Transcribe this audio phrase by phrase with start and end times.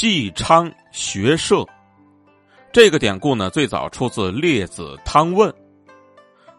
[0.00, 1.62] 纪昌学射，
[2.72, 5.50] 这个典故呢，最早出自《列子·汤问》。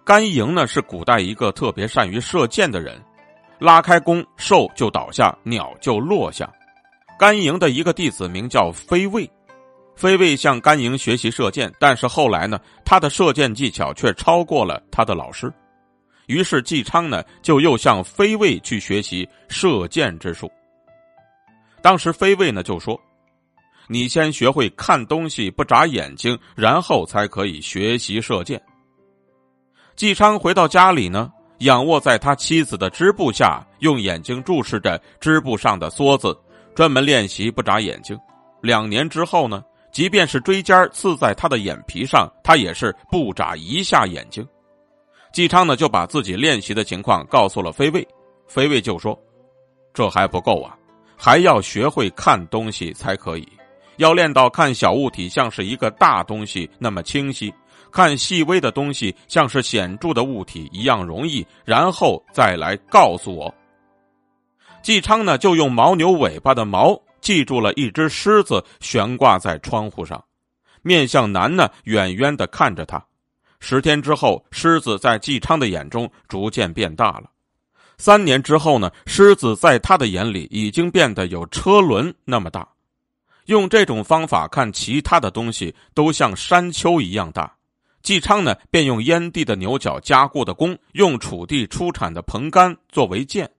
[0.06, 3.04] 甘营呢是古代一个特别善于射箭的人，
[3.58, 6.48] 拉开弓，兽就倒下，鸟就落下。
[7.18, 9.28] 甘营的一个弟子名叫飞卫，
[9.96, 15.52] 飞卫向甘营学习射箭，但是后来呢，他的射箭技巧却超过了他的老师。
[16.28, 20.48] 于是纪昌呢，就又向飞卫去学习射箭之术。
[21.82, 23.02] 当时飞卫呢就说。
[23.92, 28.62] 你先学会看东西不眨眼睛，然后才可以学习射箭。
[29.98, 36.34] 纪昌回到家里呢，仰卧在他妻子的织布下，用眼睛注视着织布上的梭子，
[36.74, 38.18] 专门练习不眨眼睛。
[38.62, 44.48] 两年之后呢，即便是锥尖刺在他的眼皮上，他也是不眨一下眼睛。
[45.34, 48.08] 纪昌呢就把自己练习的情况告诉了飞卫，
[48.48, 49.20] 飞卫就说
[49.94, 50.78] ：“这还不够啊，
[51.18, 53.46] 还要学会看东西才可以。”
[54.02, 57.54] 要练到看小物体像是一个大东西那么清晰，
[57.92, 63.54] 看细微的东西像是显著的物体一样容易，然后再来告诉我。
[64.82, 70.24] 纪昌呢，就用牦牛尾巴的毛记住了一只狮子悬挂在窗户上，
[70.82, 73.06] 面向南呢，远远的看着他。
[73.60, 77.30] 十天之后，狮子在纪昌的眼中逐渐变大了。
[78.00, 82.68] 三年之后呢，狮子在他的眼里已经变得有车轮那么大。
[83.46, 87.52] 用这种方法看其他的东西都像山丘一样大，
[88.02, 93.50] 纪昌呢便用燕地的牛角加固的弓，用楚地出产的蓬杆作为箭，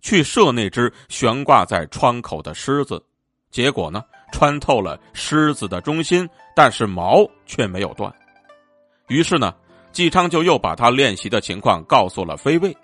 [0.00, 3.02] 去射那只悬挂在窗口的狮子，
[3.50, 8.12] 结果呢穿透了狮子的中心，但是毛却没有断。
[9.08, 9.54] 于是呢，
[9.92, 12.76] 纪昌就又把他练习的情况告诉了飞卫，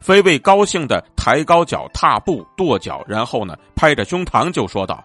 [0.00, 5.02] 飞卫高兴的抬高脚踏步跺脚，然后呢拍着胸膛就说道。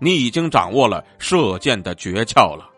[0.00, 2.70] 你已经掌握了射箭的诀窍了。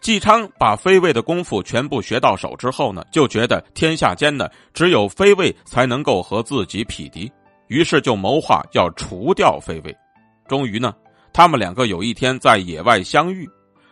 [0.00, 7.30] 纪昌把飞卫的功夫全部学到手之后呢，就觉得天下间呢只有飞卫才能够和自己匹敌，
[7.66, 9.94] 于是就谋划要除掉飞卫。
[10.46, 10.94] 终于呢，
[11.32, 13.46] 他们两个有一天在野外相遇，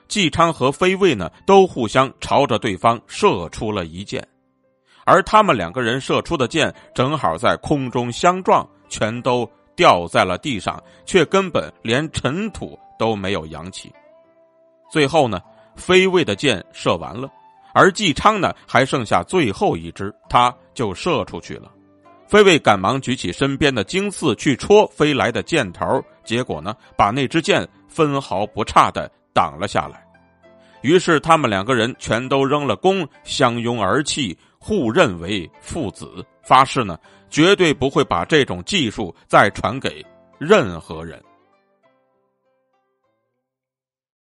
[0.06, 4.26] 纪昌和飞卫呢都互相朝着对方射出了一箭，
[5.04, 9.46] 而他们两个人射出的箭正好在空中相撞，全都。
[9.76, 13.92] 掉在了地上，却根本连尘土都没有扬起。
[14.90, 15.40] 最后呢，
[15.76, 17.30] 飞卫的箭射完了，
[17.74, 21.70] 而纪昌呢还剩下最后一支，他就射出去了。
[22.26, 30.04] 飞卫赶忙举起身边的荆刺去戳飞来的箭头，结果呢，把那支箭分毫不差的挡了下来。
[30.82, 36.98] 于是他们两个人全都扔了弓，相拥而泣，互认为父子，发誓呢。
[37.28, 40.04] 绝对不会把这种技术再传给
[40.38, 41.20] 任何人。